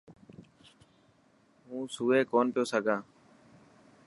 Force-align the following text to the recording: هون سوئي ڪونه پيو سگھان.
هون 1.67 1.85
سوئي 1.95 2.21
ڪونه 2.31 2.51
پيو 2.53 2.63
سگھان. 2.71 3.01